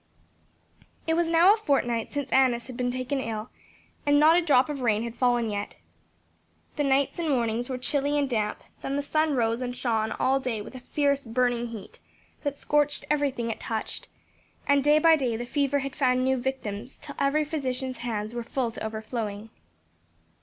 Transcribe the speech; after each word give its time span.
It 1.05 1.13
was 1.13 1.27
now 1.27 1.53
a 1.53 1.57
fortnight 1.57 2.11
since 2.11 2.31
Annis 2.31 2.65
had 2.65 2.75
been 2.75 2.89
taken 2.89 3.19
ill 3.19 3.51
and 4.03 4.19
not 4.19 4.35
a 4.35 4.41
drop 4.41 4.67
of 4.67 4.81
rain 4.81 5.03
had 5.03 5.13
fallen 5.13 5.47
yet. 5.51 5.75
The 6.75 6.83
nights 6.83 7.19
and 7.19 7.29
mornings 7.29 7.69
were 7.69 7.77
chilly 7.77 8.17
and 8.17 8.27
damp, 8.27 8.63
then 8.81 8.95
the 8.95 9.03
sun 9.03 9.35
rose 9.35 9.61
and 9.61 9.75
shone 9.75 10.11
all 10.13 10.39
day 10.39 10.59
with 10.59 10.73
a 10.73 10.79
fierce, 10.79 11.23
burning 11.23 11.67
heat 11.67 11.99
that 12.41 12.57
scorched 12.57 13.05
everything 13.11 13.51
it 13.51 13.59
touched; 13.59 14.07
and 14.67 14.83
day 14.83 14.97
by 14.97 15.15
day 15.15 15.35
the 15.37 15.45
fever 15.45 15.77
had 15.85 15.95
found 15.95 16.23
new 16.23 16.35
victims 16.37 16.97
till 16.99 17.13
every 17.19 17.45
physician's 17.45 17.97
hands 17.97 18.33
were 18.33 18.41
full 18.41 18.71
to 18.71 18.83
overflowing. 18.83 19.51